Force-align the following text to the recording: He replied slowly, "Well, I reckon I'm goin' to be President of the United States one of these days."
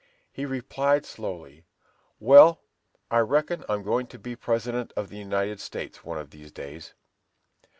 He 0.31 0.47
replied 0.47 1.05
slowly, 1.05 1.63
"Well, 2.19 2.59
I 3.11 3.19
reckon 3.19 3.63
I'm 3.69 3.83
goin' 3.83 4.07
to 4.07 4.17
be 4.17 4.35
President 4.35 4.91
of 4.95 5.09
the 5.09 5.17
United 5.17 5.59
States 5.59 6.03
one 6.03 6.17
of 6.17 6.31
these 6.31 6.51
days." 6.51 6.95